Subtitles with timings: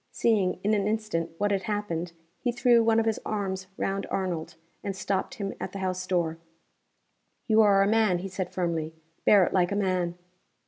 [0.09, 4.55] Seeing in an instant what had happened, he threw one of his arms round Arnold,
[4.83, 6.39] and stopped him at the house door.
[7.45, 8.95] "You are a man," he said, firmly.
[9.25, 10.17] "Bear it like a man."